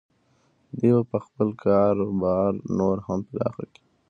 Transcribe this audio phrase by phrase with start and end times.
[0.77, 3.79] دوی به خپل کاروبار نور هم پراخ کړي.